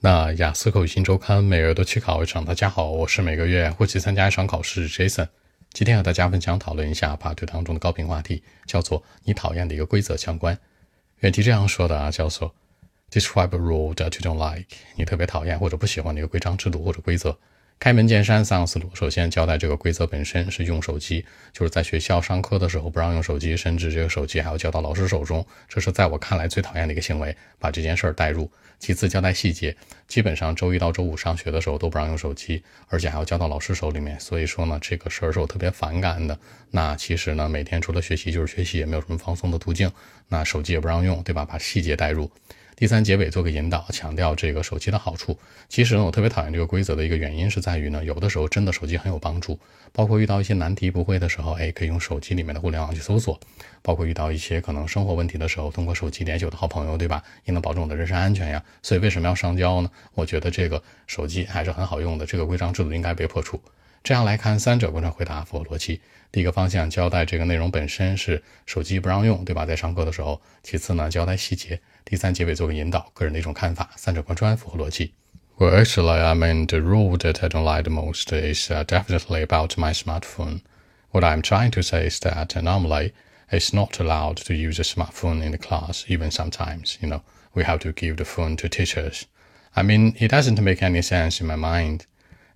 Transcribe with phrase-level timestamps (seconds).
[0.00, 5.26] 那雅思口语新周刊每月都去考一场，大家好，我是每个月会去参加一场考试 Jason。
[5.72, 10.56] 今天和大家分享讨论一下 Part 当中的高频话题，叫做你讨厌的一个规则相关。
[11.18, 12.54] 原题这样说的啊，叫做
[13.10, 17.36] Describe a rule that you don't like，你特别讨厌或者不喜欢的一个规章制度或者规则。
[17.80, 18.90] 开门见山，三个思路。
[18.92, 27.36] 首先交代这个规则本身是用手机，就是在学校上课的时候不让用手机，甚至这个手机还要交到老师手中，这是在我看来最讨厌的一个行为。
[27.60, 28.50] 把这件事儿带入。
[28.80, 29.76] 其次交代细节，
[30.06, 34.18] 基本上周一到周五上学的时候都不让用手机，而且还要交到老师手里面。
[34.20, 36.38] 所以说呢，这个事儿是我特别反感的。
[36.70, 39.90] 那其实呢，每天除了学习就是学习，也没有什么放松的途径。
[40.28, 41.44] 那手机也不让用，对吧？
[41.44, 42.30] 把细节带入。
[42.78, 45.36] 第三结尾做个引导，强调这个手机的好处。
[45.68, 49.58] 其实呢，我特别讨厌这个规则的一个原因是在于呢，有的时候真的手机很有帮助，
[49.92, 53.34] 包括遇到一些难题不会的时候，哎，可以用手机里面的互联网去搜索；
[53.82, 57.20] 包括遇到一些可能生活问题的时候，通过手机联系我的好朋友，对吧？
[57.46, 58.62] 也能保证我的人身安全呀。
[58.80, 59.90] 所以为什么要上交呢？
[60.14, 63.60] 我觉得这个手机还是很好用的，这个规章制度应该被破除。
[64.03, 66.01] 这样来看，三者贯穿回答符合逻辑。
[66.31, 69.65] 第一个方向交代这个内容本身是手机不让用，对吧？
[69.65, 70.41] 在上课的时候。
[70.61, 71.79] 其次呢，交代细节。
[72.03, 75.13] 第三结尾做个引导，个人的一种看法，三者贯穿，符合逻辑。
[75.57, 79.77] Well, actually, I mean the rule that I don't like the most is uh, definitely about
[79.77, 80.61] my smartphone.
[81.11, 83.11] What I'm trying to say is that normally
[83.51, 86.05] it's not allowed to use a smartphone in the class.
[86.07, 87.21] Even sometimes, you know,
[87.53, 89.27] we have to give the phone to teachers.
[89.75, 92.07] I mean, it doesn't make any sense in my mind.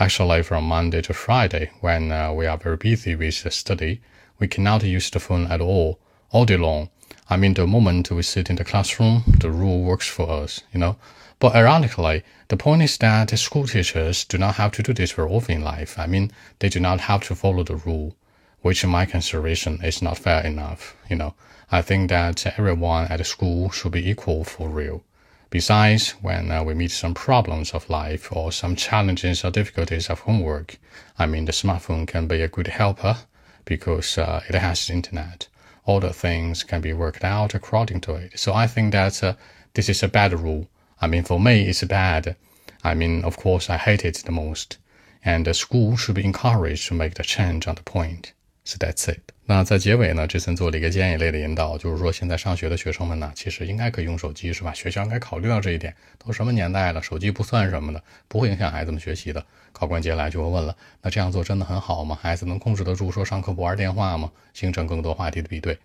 [0.00, 4.00] Actually, from Monday to Friday, when uh, we are very busy with the study,
[4.38, 5.98] we cannot use the phone at all,
[6.30, 6.88] all day long.
[7.28, 10.78] I mean, the moment we sit in the classroom, the rule works for us, you
[10.78, 10.98] know.
[11.40, 15.28] But ironically, the point is that school teachers do not have to do this very
[15.28, 15.98] often in life.
[15.98, 18.14] I mean, they do not have to follow the rule,
[18.60, 21.34] which in my consideration is not fair enough, you know.
[21.72, 25.02] I think that everyone at school should be equal for real.
[25.50, 30.20] Besides, when uh, we meet some problems of life or some challenges or difficulties of
[30.20, 30.78] homework,
[31.18, 33.16] I mean, the smartphone can be a good helper
[33.64, 35.48] because uh, it has internet.
[35.86, 38.38] All the things can be worked out according to it.
[38.38, 39.34] So I think that uh,
[39.72, 40.68] this is a bad rule.
[41.00, 42.36] I mean, for me, it's bad.
[42.84, 44.76] I mean, of course, I hate it the most.
[45.24, 48.32] And the school should be encouraged to make the change on the point.
[48.64, 49.32] So that's it.
[49.50, 54.74] 那在结尾呢，这次做了一个建议类的引导，就是说现在上学的学生们呢，其实应该可以用手机，是吧？
[54.74, 55.96] 学校应该考虑到这一点。
[56.18, 59.42] 都什么年代了，手机不算什么的，不会影响孩子们学习的。
[59.72, 62.18] 考官接下来就会问了，那这样做真的很好吗？
[62.20, 64.30] 孩子能控制得住说上课不玩电话吗？
[64.52, 65.78] 形成更多话题的比对。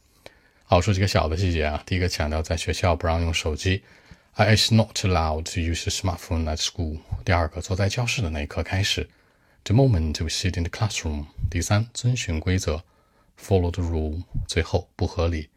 [0.66, 1.82] 好，说几个小的细节啊。
[1.86, 3.82] 第一个强调在学校不让用手机
[4.36, 6.98] ，It's not allowed to use a smartphone at school。
[7.24, 9.08] 第二个，坐在教室的那一刻开始
[9.64, 11.28] ，The moment we sit in the classroom。
[11.50, 12.84] 第三，遵循规则。
[13.40, 15.50] Follow the rule，最后不合理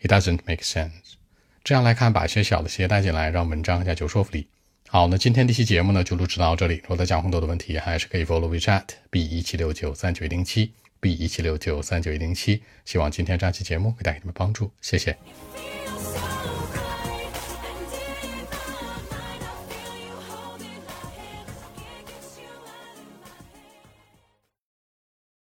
[0.00, 1.14] ，It doesn't make sense。
[1.62, 4.48] 这样来看，把一些小的细节带进来，让文章更加有说服力。
[4.88, 6.76] 好，那今天这期节目呢，就录制到这里。
[6.82, 12.62] 如果大家有更多的问题，还是可以 follow WeChat B 一七六九三九一零七 B 一七六九三九一零七。
[12.84, 15.18] 希望今天这期节目会带给你们帮助，谢谢。